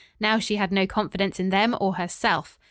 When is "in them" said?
1.39-1.77